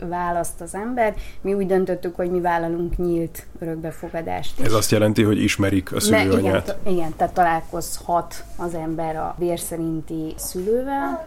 választ 0.09 0.61
az 0.61 0.75
ember. 0.75 1.14
Mi 1.40 1.54
úgy 1.54 1.66
döntöttük, 1.66 2.16
hogy 2.16 2.30
mi 2.30 2.40
vállalunk 2.40 2.97
nyílt 2.97 3.47
örökbefogadást. 3.59 4.61
Ez 4.61 4.73
azt 4.73 4.90
jelenti, 4.90 5.23
hogy 5.23 5.42
ismerik 5.42 5.92
a 5.92 6.00
szülőanyát? 6.00 6.66
Ne, 6.66 6.90
igen, 6.90 6.97
igen, 6.99 7.14
tehát 7.16 7.35
találkozhat 7.35 8.45
az 8.57 8.75
ember 8.75 9.16
a 9.16 9.35
vérszerinti 9.38 10.35
szülővel, 10.37 11.23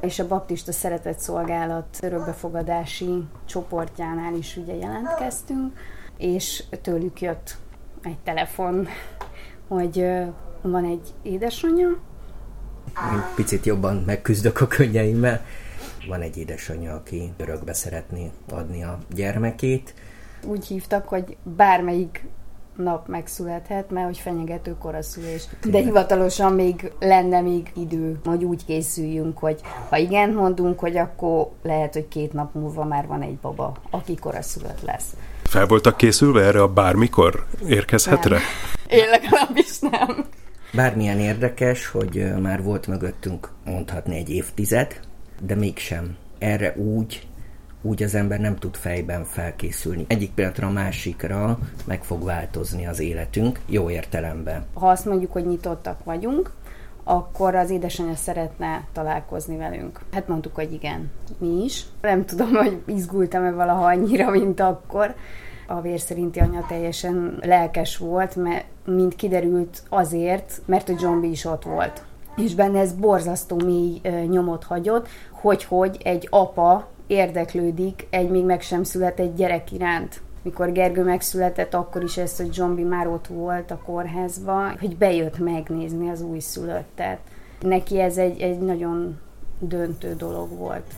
és 0.00 0.18
a 0.18 0.26
Baptista 0.26 0.72
Szeretett 0.72 1.18
Szolgálat 1.18 1.98
örökbefogadási 2.02 3.24
csoportjánál 3.46 4.34
is 4.34 4.56
ugye 4.56 4.74
jelentkeztünk, 4.74 5.72
és 6.20 6.64
tőlük 6.82 7.20
jött 7.20 7.56
egy 8.02 8.18
telefon, 8.24 8.88
hogy 9.68 10.06
van 10.62 10.84
egy 10.84 11.14
édesanyja. 11.22 11.88
Én 13.12 13.22
picit 13.34 13.66
jobban 13.66 14.02
megküzdök 14.06 14.60
a 14.60 14.66
könnyeimmel 14.66 15.44
van 16.08 16.20
egy 16.20 16.36
édesanyja, 16.36 16.94
aki 16.94 17.32
örökbe 17.36 17.72
szeretné 17.72 18.30
adni 18.50 18.82
a 18.82 18.98
gyermekét. 19.14 19.94
Úgy 20.44 20.66
hívtak, 20.66 21.08
hogy 21.08 21.36
bármelyik 21.42 22.24
nap 22.76 23.08
megszülethet, 23.08 23.90
mert 23.90 24.06
hogy 24.06 24.18
fenyegető 24.18 24.76
koraszülés. 24.78 25.48
De 25.70 25.78
hivatalosan 25.78 26.52
még 26.52 26.92
lenne 26.98 27.40
még 27.40 27.72
idő, 27.76 28.20
hogy 28.24 28.44
úgy 28.44 28.64
készüljünk, 28.64 29.38
hogy 29.38 29.60
ha 29.88 29.96
igen 29.96 30.32
mondunk, 30.32 30.78
hogy 30.78 30.96
akkor 30.96 31.50
lehet, 31.62 31.92
hogy 31.92 32.08
két 32.08 32.32
nap 32.32 32.54
múlva 32.54 32.84
már 32.84 33.06
van 33.06 33.22
egy 33.22 33.36
baba, 33.36 33.76
aki 33.90 34.14
koraszülött 34.14 34.82
lesz. 34.82 35.16
Fel 35.50 35.66
voltak 35.66 35.96
készülve 35.96 36.44
erre 36.44 36.62
a 36.62 36.68
bármikor 36.68 37.46
érkezhetre? 37.66 38.36
Nem. 38.36 38.98
Én 39.00 39.08
legalábbis 39.08 39.78
nem. 39.78 40.24
Bármilyen 40.72 41.18
érdekes, 41.18 41.86
hogy 41.86 42.32
már 42.40 42.62
volt 42.62 42.86
mögöttünk 42.86 43.48
mondhatni 43.64 44.16
egy 44.16 44.30
évtized, 44.30 45.00
de 45.40 45.54
mégsem. 45.54 46.16
Erre 46.38 46.74
úgy, 46.76 47.26
úgy 47.82 48.02
az 48.02 48.14
ember 48.14 48.40
nem 48.40 48.56
tud 48.56 48.76
fejben 48.76 49.24
felkészülni. 49.24 50.04
Egyik 50.08 50.30
pillanatra 50.30 50.66
a 50.66 50.70
másikra 50.70 51.58
meg 51.84 52.04
fog 52.04 52.24
változni 52.24 52.86
az 52.86 53.00
életünk, 53.00 53.60
jó 53.66 53.90
értelemben. 53.90 54.66
Ha 54.74 54.88
azt 54.88 55.04
mondjuk, 55.04 55.32
hogy 55.32 55.46
nyitottak 55.46 56.04
vagyunk, 56.04 56.52
akkor 57.10 57.54
az 57.54 57.70
édesanyja 57.70 58.14
szeretne 58.14 58.84
találkozni 58.92 59.56
velünk. 59.56 60.00
Hát 60.12 60.28
mondtuk, 60.28 60.54
hogy 60.54 60.72
igen, 60.72 61.10
mi 61.38 61.64
is. 61.64 61.84
Nem 62.00 62.24
tudom, 62.24 62.50
hogy 62.50 62.82
izgultam-e 62.86 63.50
valaha 63.50 63.84
annyira, 63.84 64.30
mint 64.30 64.60
akkor. 64.60 65.14
A 65.66 65.80
vérszerinti 65.80 66.40
anya 66.40 66.64
teljesen 66.68 67.38
lelkes 67.40 67.96
volt, 67.96 68.36
mert 68.36 68.64
mint 68.84 69.16
kiderült 69.16 69.82
azért, 69.88 70.60
mert 70.64 70.88
a 70.88 70.94
John 71.00 71.22
is 71.22 71.44
ott 71.44 71.62
volt 71.62 72.04
és 72.36 72.54
benne 72.54 72.78
ez 72.78 72.92
borzasztó 72.92 73.56
mély 73.64 74.00
nyomot 74.28 74.64
hagyott, 74.64 75.08
hogy 75.30 75.64
hogy 75.64 75.96
egy 76.04 76.26
apa 76.30 76.88
érdeklődik 77.06 78.06
egy 78.10 78.30
még 78.30 78.44
meg 78.44 78.60
sem 78.60 78.82
született 78.82 79.36
gyerek 79.36 79.72
iránt. 79.72 80.20
Mikor 80.42 80.72
Gergő 80.72 81.04
megszületett, 81.04 81.74
akkor 81.74 82.02
is 82.02 82.16
ez, 82.16 82.36
hogy 82.36 82.54
Zsombi 82.54 82.82
már 82.82 83.06
ott 83.06 83.26
volt 83.26 83.70
a 83.70 83.80
kórházba, 83.84 84.72
hogy 84.80 84.96
bejött 84.96 85.38
megnézni 85.38 86.10
az 86.10 86.22
újszülöttet. 86.22 87.18
Neki 87.60 88.00
ez 88.00 88.16
egy, 88.16 88.40
egy 88.40 88.58
nagyon 88.58 89.18
döntő 89.58 90.14
dolog 90.14 90.58
volt. 90.58 90.94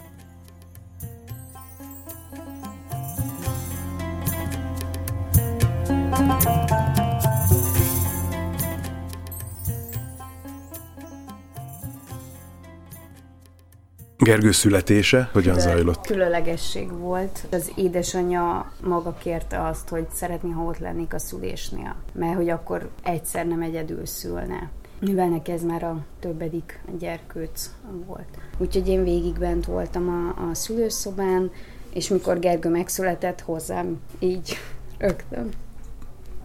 Gergő 14.22 14.50
születése 14.50 15.28
hogyan 15.32 15.54
Külön, 15.54 15.70
zajlott? 15.70 16.06
Különlegesség 16.06 16.92
volt. 16.98 17.46
Az 17.50 17.72
édesanyja 17.76 18.72
maga 18.82 19.14
kérte 19.14 19.66
azt, 19.66 19.88
hogy 19.88 20.06
szeretné, 20.12 20.50
ha 20.50 20.62
ott 20.62 20.78
lennék 20.78 21.14
a 21.14 21.18
szülésnél, 21.18 21.94
mert 22.12 22.36
hogy 22.36 22.48
akkor 22.48 22.88
egyszer 23.02 23.46
nem 23.46 23.62
egyedül 23.62 24.06
szülne. 24.06 24.70
Mivel 25.00 25.28
neki 25.28 25.52
ez 25.52 25.62
már 25.62 25.82
a 25.82 26.04
többedik 26.20 26.80
gyerkőc 26.98 27.70
volt. 28.06 28.38
Úgyhogy 28.58 28.88
én 28.88 29.04
végig 29.04 29.38
bent 29.38 29.64
voltam 29.64 30.08
a, 30.08 30.42
a 30.50 30.54
szülőszobán, 30.54 31.50
és 31.92 32.08
mikor 32.08 32.38
Gergő 32.38 32.68
megszületett 32.68 33.40
hozzám, 33.40 34.00
így 34.18 34.58
rögtön. 34.98 35.48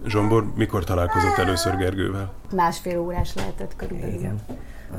Zsombor, 0.05 0.51
mikor 0.55 0.83
találkozott 0.83 1.37
először 1.37 1.75
Gergővel? 1.75 2.33
Másfél 2.55 2.99
órás 2.99 3.35
lehetett 3.35 3.75
körülbelül. 3.75 4.13
Igen. 4.13 4.39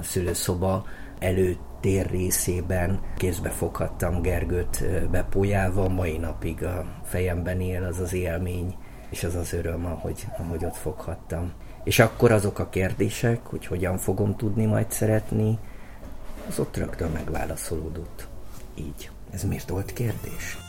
A 0.01 0.03
szülőszoba 0.03 0.87
előtt 1.19 1.61
tér 1.81 2.11
részében 2.11 3.01
kézbe 3.17 3.49
foghattam 3.51 4.23
Gergőt 4.23 4.85
bepójálva, 5.11 5.89
mai 5.89 6.19
napig 6.19 6.65
a 6.65 6.87
fejemben 7.05 7.61
él 7.61 7.85
az 7.85 7.99
az 7.99 8.13
élmény, 8.13 8.77
és 9.11 9.25
az 9.25 9.35
az 9.35 9.53
öröm, 9.53 9.87
ahogy, 9.87 10.27
ahogy 10.39 10.65
ott 10.65 10.77
foghattam. 10.77 11.53
És 11.85 11.99
akkor 11.99 12.33
azok 12.33 12.59
a 12.59 12.69
kérdések, 12.69 13.47
hogy 13.47 13.67
hogyan 13.67 13.97
fogom 13.99 14.37
tudni 14.37 14.65
majd 14.65 14.91
szeretni, 14.91 15.59
az 16.49 16.59
ott 16.59 16.77
rögtön 16.77 17.11
megválaszolódott. 17.11 18.29
Így. 18.75 19.11
Ez 19.31 19.45
miért 19.45 19.69
volt 19.69 19.93
kérdés? 19.93 20.68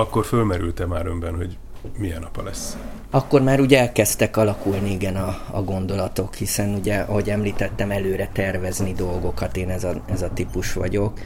Akkor 0.00 0.24
fölmerült-e 0.24 0.86
már 0.86 1.06
önben, 1.06 1.36
hogy 1.36 1.56
milyen 1.96 2.22
apa 2.22 2.42
lesz? 2.42 2.76
Akkor 3.10 3.42
már 3.42 3.60
ugye 3.60 3.78
elkezdtek 3.78 4.36
alakulni 4.36 4.90
igen 4.90 5.16
a, 5.16 5.42
a 5.50 5.62
gondolatok, 5.62 6.34
hiszen 6.34 6.74
ugye, 6.74 6.98
ahogy 6.98 7.30
említettem, 7.30 7.90
előre 7.90 8.30
tervezni 8.32 8.92
dolgokat, 8.92 9.56
én 9.56 9.70
ez 9.70 9.84
a, 9.84 10.02
ez 10.10 10.22
a 10.22 10.30
típus 10.34 10.72
vagyok, 10.72 11.18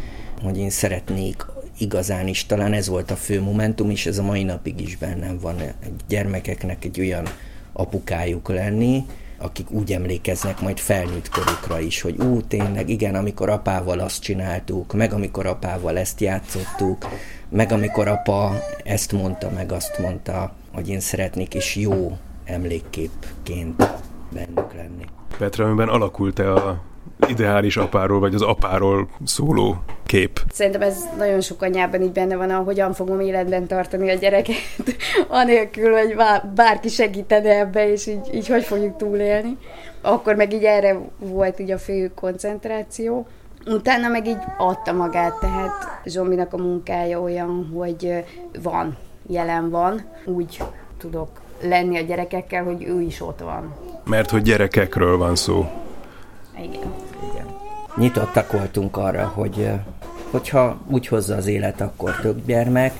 hogy 0.42 0.58
én 0.58 0.70
szeretnék 0.70 1.46
igazán 1.78 2.28
is, 2.28 2.46
talán 2.46 2.72
ez 2.72 2.88
volt 2.88 3.10
a 3.10 3.16
fő 3.16 3.40
momentum, 3.40 3.90
és 3.90 4.06
ez 4.06 4.18
a 4.18 4.22
mai 4.22 4.42
napig 4.42 4.80
is 4.80 4.96
bennem 4.96 5.38
van, 5.38 5.60
egy 5.60 5.92
gyermekeknek 6.08 6.84
egy 6.84 7.00
olyan 7.00 7.26
apukájuk 7.72 8.48
lenni, 8.48 9.04
akik 9.38 9.70
úgy 9.70 9.92
emlékeznek 9.92 10.60
majd 10.60 10.78
felnőtt 10.78 11.28
korukra 11.28 11.80
is, 11.80 12.00
hogy 12.00 12.20
ú, 12.20 12.42
tényleg, 12.42 12.88
igen, 12.88 13.14
amikor 13.14 13.48
apával 13.48 13.98
azt 13.98 14.22
csináltuk, 14.22 14.92
meg 14.92 15.12
amikor 15.12 15.46
apával 15.46 15.98
ezt 15.98 16.20
játszottuk, 16.20 17.06
meg 17.54 17.72
amikor 17.72 18.08
apa 18.08 18.52
ezt 18.84 19.12
mondta, 19.12 19.50
meg 19.54 19.72
azt 19.72 19.98
mondta, 19.98 20.52
hogy 20.72 20.88
én 20.88 21.00
szeretnék 21.00 21.54
is 21.54 21.76
jó 21.76 22.18
emlékképként 22.44 23.88
bennük 24.32 24.72
lenni. 24.74 25.04
Petra, 25.38 25.64
amiben 25.64 25.88
alakult-e 25.88 26.52
a 26.52 26.82
ideális 27.28 27.76
apáról, 27.76 28.20
vagy 28.20 28.34
az 28.34 28.42
apáról 28.42 29.08
szóló 29.24 29.76
kép? 30.06 30.40
Szerintem 30.52 30.82
ez 30.82 30.98
nagyon 31.18 31.40
sok 31.40 31.62
anyában 31.62 32.02
így 32.02 32.12
benne 32.12 32.36
van, 32.36 32.50
hogyan 32.50 32.92
fogom 32.92 33.20
életben 33.20 33.66
tartani 33.66 34.10
a 34.10 34.14
gyereket, 34.14 34.56
anélkül, 35.28 35.92
hogy 35.92 36.16
bárki 36.54 36.88
segítene 36.88 37.58
ebbe, 37.58 37.90
és 37.90 38.06
így, 38.06 38.34
így 38.34 38.46
hogy 38.46 38.64
fogjuk 38.64 38.96
túlélni. 38.96 39.56
Akkor 40.00 40.34
meg 40.34 40.52
így 40.52 40.64
erre 40.64 40.98
volt 41.18 41.58
így 41.58 41.70
a 41.70 41.78
fő 41.78 42.12
koncentráció. 42.14 43.26
Utána 43.66 44.08
meg 44.08 44.26
így 44.26 44.42
adta 44.58 44.92
magát, 44.92 45.38
tehát 45.40 46.00
Zsombinak 46.04 46.52
a 46.52 46.56
munkája 46.56 47.20
olyan, 47.20 47.70
hogy 47.74 48.24
van, 48.62 48.96
jelen 49.26 49.70
van, 49.70 50.02
úgy 50.24 50.62
tudok 50.98 51.28
lenni 51.60 51.98
a 51.98 52.02
gyerekekkel, 52.02 52.64
hogy 52.64 52.82
ő 52.84 53.00
is 53.00 53.20
ott 53.20 53.40
van. 53.40 53.74
Mert 54.04 54.30
hogy 54.30 54.42
gyerekekről 54.42 55.18
van 55.18 55.36
szó. 55.36 55.70
Igen. 56.58 56.92
Igen. 57.32 57.46
Nyitottak 57.96 58.52
voltunk 58.52 58.96
arra, 58.96 59.32
hogy 59.34 59.70
hogyha 60.30 60.76
úgy 60.86 61.06
hozza 61.06 61.36
az 61.36 61.46
élet, 61.46 61.80
akkor 61.80 62.16
több 62.20 62.46
gyermek, 62.46 62.92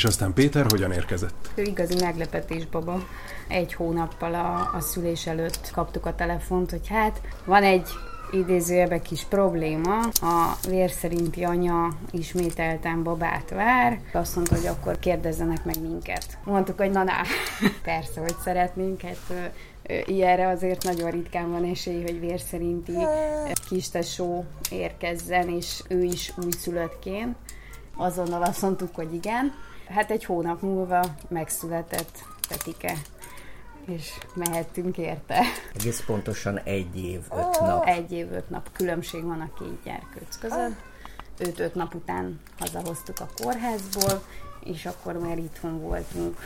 És 0.00 0.06
aztán 0.06 0.32
Péter 0.32 0.66
hogyan 0.70 0.92
érkezett? 0.92 1.50
Ő 1.54 1.62
igazi 1.62 1.94
meglepetés 2.00 2.66
baba. 2.66 3.06
Egy 3.48 3.74
hónappal 3.74 4.34
a, 4.34 4.76
a 4.76 4.80
szülés 4.80 5.26
előtt 5.26 5.70
kaptuk 5.72 6.06
a 6.06 6.14
telefont, 6.14 6.70
hogy 6.70 6.88
hát 6.88 7.20
van 7.44 7.62
egy 7.62 7.88
idézőjelbe 8.30 9.00
kis 9.00 9.24
probléma. 9.24 9.98
A 10.20 10.56
vérszerinti 10.68 11.44
anya 11.44 11.88
ismételten 12.10 13.02
babát 13.02 13.50
vár. 13.50 14.00
Azt 14.12 14.36
mondta, 14.36 14.54
hogy 14.54 14.66
akkor 14.66 14.98
kérdezzenek 14.98 15.64
meg 15.64 15.80
minket. 15.80 16.38
Mondtuk, 16.44 16.78
hogy 16.78 16.90
na, 16.90 17.02
na, 17.02 17.12
persze, 17.82 18.20
hogy 18.20 18.36
szeretnénk, 18.44 19.00
hát 19.00 19.52
ilyenre 20.06 20.48
azért 20.48 20.84
nagyon 20.84 21.10
ritkán 21.10 21.50
van 21.50 21.64
esély, 21.64 22.02
hogy 22.02 22.20
vérszerinti 22.20 22.96
kistesó 23.68 24.44
érkezzen, 24.70 25.48
és 25.48 25.82
ő 25.88 26.02
is 26.02 26.32
újszülöttként. 26.44 27.36
Azonnal 27.96 28.42
azt 28.42 28.62
mondtuk, 28.62 28.94
hogy 28.94 29.14
igen. 29.14 29.52
Hát 29.90 30.10
egy 30.10 30.24
hónap 30.24 30.62
múlva 30.62 31.04
megszületett 31.28 32.24
Petike 32.48 32.92
és 33.86 34.12
mehettünk 34.34 34.98
érte. 34.98 35.40
Egész 35.74 36.02
pontosan 36.06 36.58
egy 36.58 37.04
év, 37.04 37.20
öt 37.30 37.60
nap. 37.60 37.86
Egy 37.86 38.12
év, 38.12 38.32
öt 38.32 38.50
nap. 38.50 38.72
Különbség 38.72 39.24
van 39.24 39.40
a 39.40 39.58
két 39.58 39.82
gyerkőc 39.84 40.38
között. 40.38 40.76
Őt 41.38 41.58
öt 41.58 41.74
nap 41.74 41.94
után 41.94 42.40
hazahoztuk 42.58 43.20
a 43.20 43.28
kórházból, 43.42 44.22
és 44.64 44.86
akkor 44.86 45.18
már 45.18 45.38
itthon 45.38 45.80
voltunk 45.80 46.38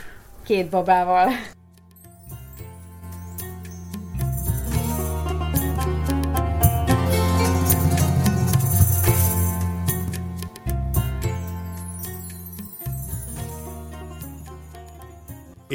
két 0.43 0.69
babával. 0.69 1.29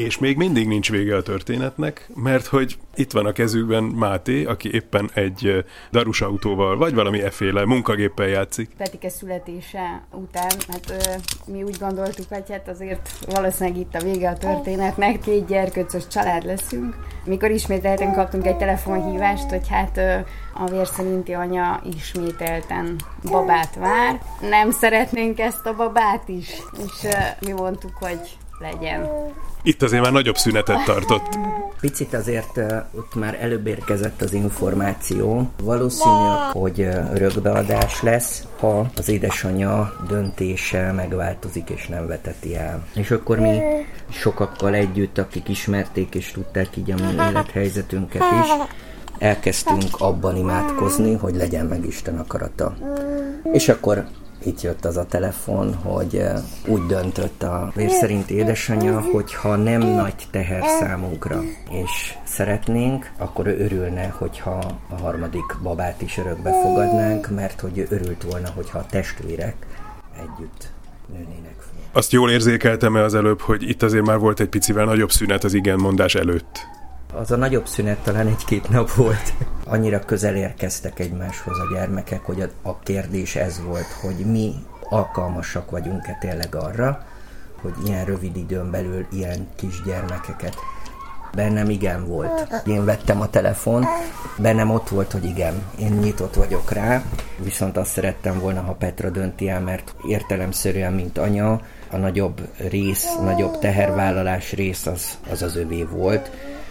És 0.07 0.19
még 0.19 0.37
mindig 0.37 0.66
nincs 0.66 0.90
vége 0.90 1.16
a 1.16 1.23
történetnek, 1.23 2.11
mert 2.14 2.47
hogy 2.47 2.78
itt 2.95 3.12
van 3.12 3.26
a 3.26 3.33
kezükben 3.33 3.83
Máté, 3.83 4.45
aki 4.45 4.73
éppen 4.73 5.11
egy 5.14 5.64
darus 5.90 6.21
autóval, 6.21 6.76
vagy 6.76 6.95
valami 6.95 7.23
eféle 7.23 7.64
munkagéppel 7.64 8.26
játszik. 8.26 8.71
Petike 8.76 9.09
születése 9.09 10.02
után, 10.12 10.50
hát 10.69 10.90
ö, 10.90 11.12
mi 11.52 11.62
úgy 11.62 11.76
gondoltuk, 11.78 12.28
hogy 12.28 12.50
hát 12.50 12.69
azért 12.69 13.11
valószínűleg 13.35 13.78
itt 13.80 13.95
a 13.95 14.02
vége 14.02 14.28
a 14.28 14.37
történetnek, 14.37 15.21
két 15.21 15.47
gyerköcös 15.47 16.07
család 16.07 16.45
leszünk. 16.45 16.97
Mikor 17.25 17.50
ismételten 17.50 18.12
kaptunk 18.12 18.47
egy 18.47 18.57
telefonhívást, 18.57 19.50
hogy 19.50 19.69
hát 19.69 19.97
ö, 19.97 20.14
a 20.54 20.71
vérszerinti 20.71 21.33
anya 21.33 21.83
ismételten 21.97 22.97
babát 23.23 23.75
vár. 23.75 24.21
Nem 24.40 24.71
szeretnénk 24.71 25.38
ezt 25.38 25.66
a 25.66 25.75
babát 25.75 26.28
is, 26.28 26.49
és 26.78 27.04
ö, 27.04 27.47
mi 27.47 27.52
mondtuk, 27.52 27.92
hogy 27.95 28.38
legyen. 28.60 29.08
Itt 29.62 29.82
azért 29.82 30.02
már 30.02 30.12
nagyobb 30.12 30.36
szünetet 30.36 30.84
tartott. 30.84 31.38
Picit 31.80 32.14
azért 32.14 32.56
uh, 32.56 32.82
ott 32.94 33.14
már 33.14 33.38
előbb 33.40 33.66
érkezett 33.66 34.22
az 34.22 34.32
információ. 34.32 35.50
Valószínű, 35.62 36.28
hogy 36.52 36.80
uh, 36.80 37.16
rögbeadás 37.16 38.02
lesz, 38.02 38.44
ha 38.58 38.90
az 38.96 39.08
édesanyja 39.08 39.96
döntése 40.08 40.92
megváltozik 40.92 41.70
és 41.70 41.86
nem 41.86 42.06
veteti 42.06 42.56
el. 42.56 42.84
És 42.94 43.10
akkor 43.10 43.38
mi 43.38 43.58
sokakkal 44.10 44.75
együtt, 44.75 45.18
akik 45.18 45.49
ismerték 45.49 46.14
és 46.14 46.30
tudták 46.30 46.76
így 46.76 46.90
a 46.90 46.94
mi 46.94 47.12
élethelyzetünket 47.12 48.23
is, 48.42 48.50
elkezdtünk 49.18 49.96
abban 49.99 50.36
imádkozni, 50.36 51.14
hogy 51.14 51.34
legyen 51.34 51.66
meg 51.66 51.86
Isten 51.86 52.18
akarata. 52.18 52.76
És 53.52 53.68
akkor 53.68 54.04
itt 54.44 54.60
jött 54.60 54.84
az 54.84 54.96
a 54.96 55.06
telefon, 55.06 55.74
hogy 55.74 56.22
úgy 56.66 56.86
döntött 56.86 57.42
a 57.42 57.72
vérszerint 57.74 58.30
édesanyja, 58.30 59.00
hogy 59.00 59.34
ha 59.34 59.56
nem 59.56 59.80
nagy 59.80 60.14
teher 60.30 60.62
számunkra, 60.80 61.42
és 61.70 62.14
szeretnénk, 62.24 63.10
akkor 63.18 63.46
ő 63.46 63.58
örülne, 63.58 64.06
hogyha 64.06 64.78
a 64.88 65.00
harmadik 65.00 65.56
babát 65.62 66.02
is 66.02 66.18
örökbe 66.18 66.52
fogadnánk, 66.62 67.30
mert 67.30 67.60
hogy 67.60 67.78
ő 67.78 67.86
örült 67.90 68.22
volna, 68.22 68.48
hogyha 68.54 68.78
a 68.78 68.86
testvérek 68.90 69.56
együtt 70.16 70.70
nőnének 71.12 71.56
fel. 71.58 71.80
Azt 71.92 72.12
jól 72.12 72.30
érzékeltem-e 72.30 73.02
az 73.02 73.14
előbb, 73.14 73.40
hogy 73.40 73.68
itt 73.68 73.82
azért 73.82 74.06
már 74.06 74.18
volt 74.18 74.40
egy 74.40 74.48
picivel 74.48 74.84
nagyobb 74.84 75.10
szünet 75.10 75.44
az 75.44 75.54
igenmondás 75.54 76.14
előtt? 76.14 76.78
Az 77.12 77.30
a 77.30 77.36
nagyobb 77.36 77.66
szünet 77.66 77.99
talán 77.99 78.26
egy-két 78.26 78.68
nap 78.68 78.92
volt. 78.92 79.32
Annyira 79.66 80.00
közel 80.00 80.36
érkeztek 80.36 80.99
egymáshoz 80.99 81.58
a 81.58 81.75
gyermekek, 81.75 82.20
hogy 82.25 82.40
a, 82.40 82.68
a 82.68 82.78
kérdés 82.78 83.36
ez 83.36 83.62
volt, 83.62 83.92
hogy 84.00 84.16
mi 84.16 84.54
alkalmasak 84.88 85.70
vagyunk-e 85.70 86.16
tényleg 86.20 86.54
arra, 86.54 87.06
hogy 87.62 87.75
ilyen 87.84 88.04
rövid 88.04 88.36
időn 88.36 88.70
belül 88.70 89.06
ilyen 89.10 89.49
kis 89.56 89.82
gyermekeket 89.82 90.56
Bennem 91.34 91.70
igen 91.70 92.06
volt. 92.06 92.62
Én 92.66 92.84
vettem 92.84 93.20
a 93.20 93.30
telefon, 93.30 93.84
bennem 94.38 94.70
ott 94.70 94.88
volt, 94.88 95.12
hogy 95.12 95.25
igen, 95.25 95.62
én 95.78 95.92
nyitott 95.92 96.34
vagyok 96.34 96.70
rá, 96.70 97.02
viszont 97.38 97.76
azt 97.76 97.90
szerettem 97.90 98.38
volna, 98.38 98.60
ha 98.60 98.73
Petra 98.73 99.10
dönti 99.10 99.49
el, 99.49 99.60
mert 99.60 99.94
értelemszerűen, 100.06 100.92
mint 100.92 101.18
anya, 101.18 101.60
a 101.90 101.96
nagyobb 101.96 102.40
rész, 102.56 103.06
nagyobb 103.23 103.58
tehervállalás 103.58 104.52
rész 104.52 104.86
az 104.86 105.18
az, 105.30 105.42
az 105.42 105.56
övé 105.56 105.82
volt 105.82 106.30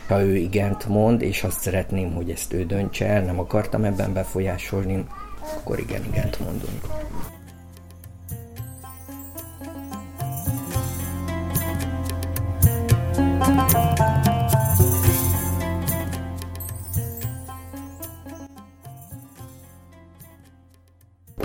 ha 0.10 0.22
ő 0.22 0.36
igent 0.36 0.88
mond, 0.88 1.22
és 1.22 1.43
azt 1.43 1.60
szeretném, 1.60 2.13
hogy 2.13 2.30
ezt 2.30 2.54
ő 2.54 2.65
döntse 2.65 3.06
el, 3.06 3.22
nem 3.22 3.39
akartam 3.39 3.84
ebben 3.84 4.13
befolyásolni, 4.13 5.06
akkor 5.58 5.80
igen, 5.80 6.04
igent 6.12 6.39
mondunk. 6.39 6.82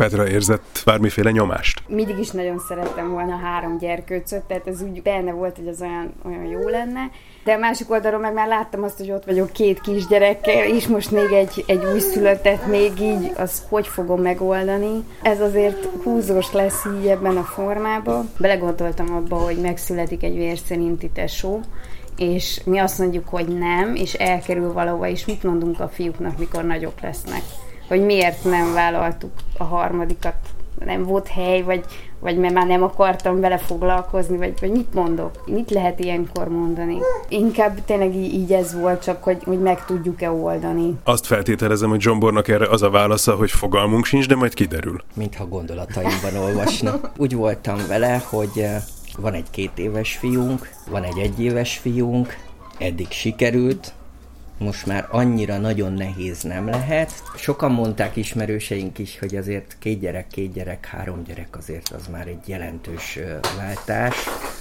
Petra 0.04 0.28
érzett 0.28 0.82
bármiféle 0.84 1.30
nyomást? 1.30 1.82
Mindig 1.88 2.18
is 2.18 2.30
nagyon 2.30 2.58
szerettem 2.68 3.10
volna 3.10 3.36
három 3.36 3.78
gyerkőcöt, 3.78 4.42
tehát 4.42 4.66
ez 4.66 4.82
úgy 4.82 5.02
benne 5.02 5.32
volt, 5.32 5.56
hogy 5.56 5.68
az 5.68 5.80
olyan, 5.80 6.12
olyan 6.24 6.44
jó 6.44 6.68
lenne. 6.68 7.10
De 7.44 7.52
a 7.52 7.58
másik 7.58 7.90
oldalról 7.90 8.20
meg 8.20 8.32
már 8.32 8.48
láttam 8.48 8.82
azt, 8.82 8.98
hogy 8.98 9.10
ott 9.10 9.24
vagyok 9.24 9.52
két 9.52 9.80
kisgyerekkel, 9.80 10.64
és 10.64 10.86
most 10.86 11.10
még 11.10 11.32
egy, 11.32 11.64
egy 11.66 11.84
újszülöttet, 11.92 12.66
még 12.66 13.00
így, 13.00 13.32
az 13.36 13.62
hogy 13.68 13.86
fogom 13.86 14.20
megoldani. 14.20 15.04
Ez 15.22 15.40
azért 15.40 15.88
húzós 16.02 16.52
lesz 16.52 16.84
így 16.98 17.06
ebben 17.06 17.36
a 17.36 17.42
formában. 17.42 18.30
Belegondoltam 18.38 19.14
abba, 19.14 19.36
hogy 19.36 19.56
megszületik 19.56 20.22
egy 20.22 20.36
vérszerinti 20.36 21.10
tesó, 21.10 21.60
és 22.16 22.60
mi 22.64 22.78
azt 22.78 22.98
mondjuk, 22.98 23.28
hogy 23.28 23.46
nem, 23.58 23.94
és 23.94 24.14
elkerül 24.14 24.72
valahova, 24.72 25.08
és 25.08 25.26
mit 25.26 25.42
mondunk 25.42 25.80
a 25.80 25.88
fiúknak, 25.88 26.38
mikor 26.38 26.64
nagyok 26.64 27.00
lesznek 27.00 27.42
hogy 27.88 28.04
miért 28.04 28.44
nem 28.44 28.72
vállaltuk 28.72 29.30
a 29.58 29.64
harmadikat, 29.64 30.34
nem 30.84 31.04
volt 31.04 31.28
hely, 31.28 31.62
vagy, 31.62 31.84
vagy 32.20 32.36
mert 32.36 32.54
már 32.54 32.66
nem 32.66 32.82
akartam 32.82 33.40
vele 33.40 33.58
foglalkozni, 33.58 34.36
vagy, 34.36 34.54
vagy 34.60 34.70
mit 34.70 34.94
mondok? 34.94 35.30
Mit 35.46 35.70
lehet 35.70 36.00
ilyenkor 36.00 36.48
mondani? 36.48 36.98
Inkább 37.28 37.84
tényleg 37.84 38.14
így, 38.14 38.34
így 38.34 38.52
ez 38.52 38.74
volt, 38.74 39.02
csak 39.02 39.22
hogy, 39.22 39.42
hogy 39.44 39.60
meg 39.60 39.84
tudjuk-e 39.84 40.30
oldani. 40.30 40.94
Azt 41.04 41.26
feltételezem, 41.26 41.88
hogy 41.88 42.00
Zsombornak 42.00 42.48
erre 42.48 42.68
az 42.68 42.82
a 42.82 42.90
válasza, 42.90 43.34
hogy 43.34 43.50
fogalmunk 43.50 44.04
sincs, 44.04 44.28
de 44.28 44.36
majd 44.36 44.54
kiderül. 44.54 45.00
Mintha 45.14 45.46
gondolataimban 45.46 46.36
olvasna. 46.36 47.00
Úgy 47.16 47.34
voltam 47.34 47.78
vele, 47.88 48.22
hogy 48.24 48.50
eh, 48.54 48.82
van 49.16 49.32
egy 49.32 49.50
két 49.50 49.78
éves 49.78 50.16
fiunk, 50.16 50.68
van 50.90 51.02
egy 51.02 51.18
egyéves 51.18 51.78
fiunk, 51.78 52.36
eddig 52.78 53.10
sikerült, 53.10 53.92
most 54.58 54.86
már 54.86 55.08
annyira 55.10 55.58
nagyon 55.58 55.92
nehéz 55.92 56.42
nem 56.42 56.68
lehet. 56.68 57.22
Sokan 57.36 57.72
mondták 57.72 58.16
ismerőseink 58.16 58.98
is, 58.98 59.18
hogy 59.18 59.36
azért 59.36 59.76
két 59.78 60.00
gyerek, 60.00 60.26
két 60.26 60.52
gyerek, 60.52 60.86
három 60.86 61.22
gyerek 61.22 61.56
azért 61.56 61.88
az 61.88 62.06
már 62.06 62.26
egy 62.26 62.48
jelentős 62.48 63.18
váltás. 63.56 64.16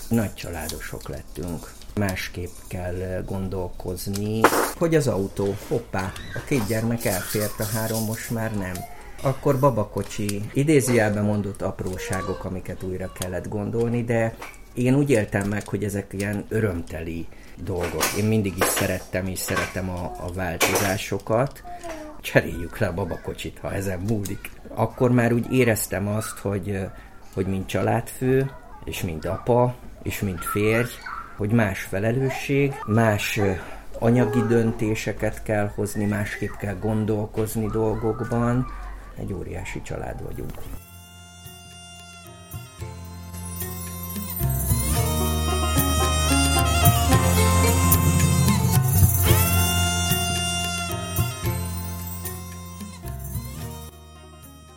Nagy 0.10 0.34
családosok 0.34 1.10
lettünk. 1.10 1.72
Másképp 1.96 2.54
kell 2.68 3.24
gondolkozni, 3.26 4.40
hogy 4.78 4.96
az 4.96 5.08
autó, 5.08 5.56
hoppá, 5.68 6.12
a 6.36 6.44
két 6.46 6.68
gyermek 6.68 7.06
elfért, 7.06 7.60
a 7.60 7.66
három 7.66 8.04
most 8.06 8.30
már 8.30 8.56
nem 8.58 8.76
akkor 9.24 9.60
babakocsi, 9.60 10.42
idézőjelben 10.54 11.24
mondott 11.24 11.62
apróságok, 11.62 12.44
amiket 12.44 12.84
újra 12.84 13.12
kellett 13.12 13.48
gondolni, 13.48 14.04
de 14.04 14.36
én 14.74 14.96
úgy 14.96 15.10
éltem 15.10 15.50
meg, 15.50 15.68
hogy 15.68 15.84
ezek 15.84 16.14
ilyen 16.14 16.46
örömteli 16.50 17.28
dolgok. 17.56 18.04
Én 18.18 18.26
mindig 18.26 18.58
is 18.58 18.66
szerettem 18.66 19.28
és 19.28 19.40
szeretem 19.40 19.90
a, 19.90 20.12
a 20.20 20.34
változásokat. 20.34 21.64
Cseréljük 22.22 22.78
le 22.78 22.88
a 22.88 22.94
babakocsit, 22.94 23.60
ha 23.60 23.74
ezen 23.74 24.00
múlik. 24.00 24.52
Akkor 24.68 25.12
már 25.12 25.34
úgy 25.34 25.52
éreztem 25.52 26.08
azt, 26.08 26.38
hogy, 26.38 26.80
hogy 27.34 27.46
mint 27.46 27.68
családfő, 27.68 28.52
és 28.84 29.02
mint 29.02 29.26
apa, 29.26 29.76
és 30.04 30.20
mint 30.20 30.46
férj, 30.46 30.90
hogy 31.38 31.52
más 31.52 31.82
felelősség, 31.82 32.74
más 32.86 33.40
anyagi 34.00 34.42
döntéseket 34.48 35.44
kell 35.44 35.72
hozni, 35.76 36.06
másképp 36.06 36.54
kell 36.54 36.76
gondolkozni 36.76 37.68
dolgokban. 37.68 38.68
Egy 39.18 39.34
óriási 39.34 39.82
család 39.82 40.24
vagyunk. 40.24 40.52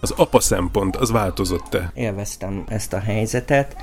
Az 0.07 0.15
apa 0.17 0.41
szempont, 0.41 0.97
az 0.97 1.11
változott-e? 1.11 1.91
Élveztem 1.95 2.65
ezt 2.69 2.93
a 2.93 2.99
helyzetet. 2.99 3.77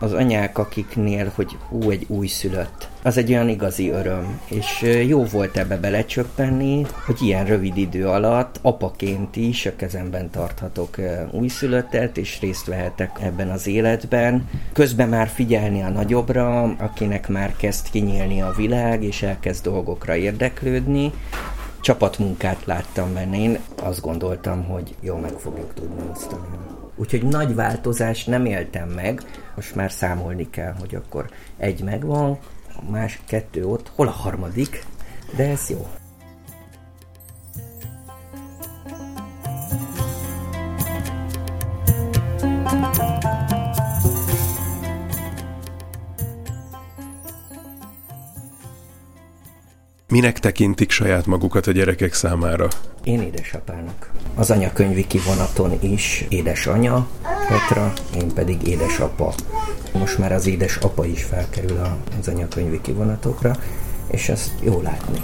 Az 0.00 0.12
anyák, 0.12 0.58
akiknél, 0.58 1.32
hogy 1.34 1.56
hú, 1.68 1.90
egy 1.90 2.04
újszülött, 2.08 2.88
az 3.02 3.16
egy 3.16 3.30
olyan 3.30 3.48
igazi 3.48 3.90
öröm, 3.90 4.40
és 4.48 4.82
jó 5.06 5.24
volt 5.24 5.56
ebbe 5.56 5.76
belecsöppenni, 5.76 6.86
hogy 7.06 7.22
ilyen 7.22 7.44
rövid 7.44 7.76
idő 7.76 8.06
alatt 8.06 8.58
apaként 8.62 9.36
is 9.36 9.66
a 9.66 9.76
kezemben 9.76 10.30
tarthatok 10.30 10.96
újszülöttet, 11.30 12.16
és 12.16 12.40
részt 12.40 12.66
vehetek 12.66 13.18
ebben 13.22 13.50
az 13.50 13.66
életben. 13.66 14.48
Közben 14.72 15.08
már 15.08 15.28
figyelni 15.28 15.82
a 15.82 15.88
nagyobbra, 15.88 16.62
akinek 16.62 17.28
már 17.28 17.56
kezd 17.56 17.90
kinyílni 17.90 18.40
a 18.40 18.54
világ, 18.56 19.02
és 19.02 19.22
elkezd 19.22 19.64
dolgokra 19.64 20.16
érdeklődni, 20.16 21.12
csapatmunkát 21.80 22.64
láttam 22.64 23.14
benne. 23.14 23.36
Én 23.36 23.58
azt 23.82 24.00
gondoltam, 24.00 24.64
hogy 24.64 24.94
jó 25.00 25.16
meg 25.16 25.32
fogjuk 25.32 25.74
tudni 25.74 26.02
osztani. 26.12 26.46
Úgyhogy 26.96 27.22
nagy 27.22 27.54
változást 27.54 28.26
nem 28.26 28.44
éltem 28.44 28.88
meg, 28.88 29.22
most 29.54 29.74
már 29.74 29.92
számolni 29.92 30.50
kell, 30.50 30.74
hogy 30.78 30.94
akkor 30.94 31.30
egy 31.56 31.82
megvan, 31.82 32.38
a 32.76 32.90
másik 32.90 33.20
kettő 33.26 33.66
ott, 33.66 33.90
hol 33.94 34.06
a 34.06 34.10
harmadik, 34.10 34.84
de 35.36 35.48
ez 35.48 35.70
jó. 35.70 35.99
Minek 50.10 50.38
tekintik 50.38 50.90
saját 50.90 51.26
magukat 51.26 51.66
a 51.66 51.72
gyerekek 51.72 52.14
számára? 52.14 52.68
Én 53.04 53.22
édesapának. 53.22 54.10
Az 54.34 54.50
anyakönyvi 54.50 55.06
kivonaton 55.06 55.78
is 55.80 56.24
édesanya, 56.28 57.08
Petra, 57.48 57.92
én 58.14 58.32
pedig 58.34 58.66
édesapa. 58.66 59.34
Most 59.92 60.18
már 60.18 60.32
az 60.32 60.46
édesapa 60.46 61.06
is 61.06 61.22
felkerül 61.22 61.80
az 62.20 62.28
anyakönyvi 62.28 62.80
kivonatokra, 62.80 63.56
és 64.10 64.28
ezt 64.28 64.50
jó 64.62 64.80
látni. 64.82 65.22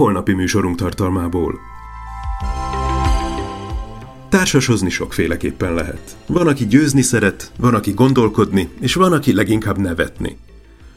Holnapi 0.00 0.32
műsorunk 0.32 0.76
tartalmából. 0.76 1.58
Társasozni 4.28 4.90
sokféleképpen 4.90 5.74
lehet. 5.74 6.16
Van, 6.26 6.46
aki 6.46 6.66
győzni 6.66 7.02
szeret, 7.02 7.52
van, 7.58 7.74
aki 7.74 7.90
gondolkodni, 7.90 8.68
és 8.78 8.94
van, 8.94 9.12
aki 9.12 9.34
leginkább 9.34 9.78
nevetni. 9.78 10.36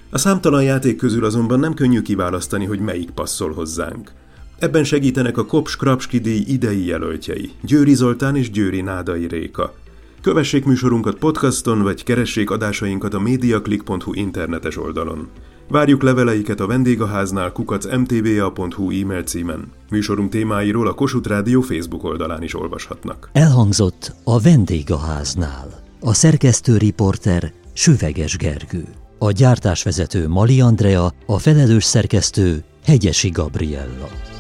A 0.09 0.17
számtalan 0.17 0.63
játék 0.63 0.97
közül 0.97 1.25
azonban 1.25 1.59
nem 1.59 1.73
könnyű 1.73 2.01
kiválasztani, 2.01 2.65
hogy 2.65 2.79
melyik 2.79 3.09
passzol 3.09 3.53
hozzánk. 3.53 4.11
Ebben 4.59 4.83
segítenek 4.83 5.37
a 5.37 5.45
Kops 5.45 5.75
Krapski 5.75 6.19
díj 6.19 6.43
idei 6.47 6.85
jelöltjei, 6.85 7.51
Győri 7.61 7.93
Zoltán 7.93 8.35
és 8.35 8.51
Győri 8.51 8.81
Nádai 8.81 9.27
Réka. 9.27 9.75
Kövessék 10.21 10.65
műsorunkat 10.65 11.17
podcaston, 11.17 11.81
vagy 11.81 12.03
keressék 12.03 12.51
adásainkat 12.51 13.13
a 13.13 13.19
mediaclick.hu 13.19 14.13
internetes 14.13 14.77
oldalon. 14.77 15.29
Várjuk 15.67 16.01
leveleiket 16.01 16.59
a 16.59 16.67
vendégháznál 16.67 17.51
kukacmtva.hu 17.51 19.01
e-mail 19.01 19.23
címen. 19.23 19.71
Műsorunk 19.89 20.29
témáiról 20.29 20.87
a 20.87 20.93
Kossuth 20.93 21.29
Rádió 21.29 21.61
Facebook 21.61 22.03
oldalán 22.03 22.43
is 22.43 22.55
olvashatnak. 22.55 23.29
Elhangzott 23.33 24.15
a 24.23 24.39
vendégháznál. 24.39 25.81
A 25.99 26.13
szerkesztő 26.13 26.77
riporter 26.77 27.51
Süveges 27.73 28.37
Gergő. 28.37 28.83
A 29.17 29.31
gyártásvezető 29.31 30.27
Mali 30.27 30.61
Andrea, 30.61 31.13
a 31.25 31.39
felelős 31.39 31.83
szerkesztő 31.83 32.63
Hegyesi 32.85 33.29
Gabriella. 33.29 34.32